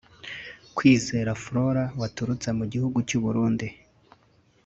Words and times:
Kwizera 0.75 1.31
Flora 1.43 1.83
waturutse 1.99 2.49
mu 2.57 2.65
gihugu 2.73 2.97
cy’u 3.07 3.21
Burundi 3.25 3.67